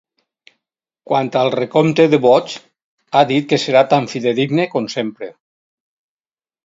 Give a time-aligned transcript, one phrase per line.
[1.09, 2.57] Quant al recompte de vots,
[3.13, 5.29] ha dit que serà tan fidedigne com sempre.